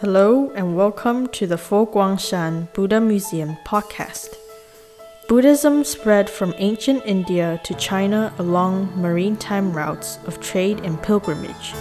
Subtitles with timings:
[0.00, 4.36] Hello and welcome to the Fo Guangshan Buddha Museum podcast.
[5.28, 11.74] Buddhism spread from ancient India to China along maritime routes of trade and pilgrimage,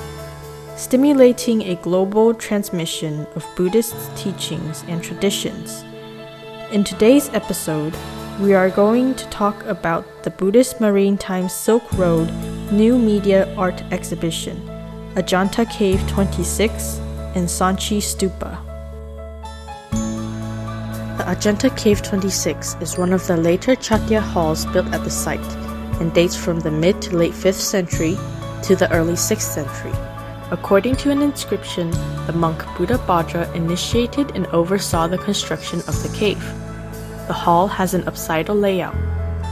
[0.75, 5.86] stimulating a global transmission of Buddhist teachings and traditions.
[6.71, 7.95] In today's episode,
[8.41, 12.31] we are going to talk about the Buddhist Maritime Silk Road
[12.71, 14.57] New Media Art Exhibition,
[15.13, 17.02] Ajanta Cave 26
[17.38, 18.57] and Sanchi Stupa.
[21.17, 25.39] The Ajanta Cave 26 is one of the later Chaitya halls built at the site
[26.02, 28.17] and dates from the mid to late 5th century
[28.63, 29.93] to the early 6th century.
[30.49, 31.91] According to an inscription,
[32.26, 36.43] the monk Buddhabhadra initiated and oversaw the construction of the cave.
[37.27, 38.95] The hall has an apsidal layout.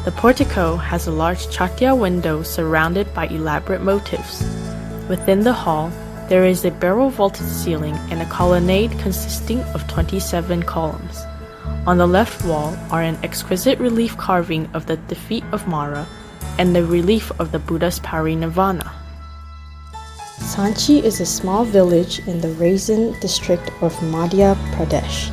[0.05, 4.41] The portico has a large Chaitya window surrounded by elaborate motifs.
[5.07, 5.91] Within the hall,
[6.27, 11.23] there is a barrel vaulted ceiling and a colonnade consisting of 27 columns.
[11.85, 16.07] On the left wall are an exquisite relief carving of the defeat of Mara
[16.57, 18.91] and the relief of the Buddha's parinirvana.
[20.39, 25.31] Sanchi is a small village in the Raisen district of Madhya Pradesh.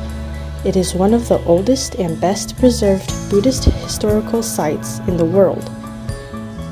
[0.65, 5.63] It is one of the oldest and best preserved Buddhist historical sites in the world.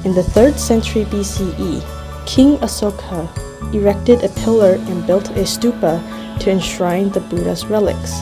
[0.05, 3.27] In the 3rd century BCE, King Asoka
[3.73, 6.01] erected a pillar and built a stupa
[6.39, 8.19] to enshrine the Buddha's relics,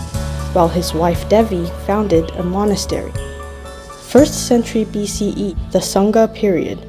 [0.53, 3.11] while his wife Devi founded a monastery.
[4.11, 6.80] 1st century BCE, the Shunga period,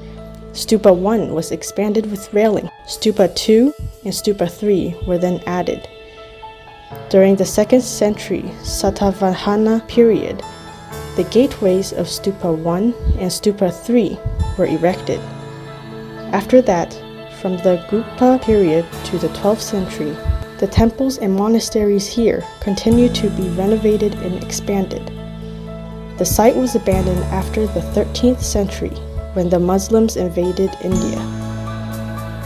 [0.52, 2.68] Stupa 1 was expanded with railing.
[2.86, 3.72] Stupa 2
[4.04, 5.86] and Stupa 3 were then added.
[7.08, 10.42] During the 2nd century Satavahana period,
[11.16, 14.18] the gateways of Stupa 1 and Stupa 3
[14.58, 15.20] were erected.
[16.32, 16.92] After that,
[17.40, 20.16] from the Gupta period to the 12th century,
[20.58, 25.10] the temples and monasteries here continued to be renovated and expanded.
[26.18, 28.90] The site was abandoned after the 13th century
[29.32, 31.18] when the Muslims invaded India.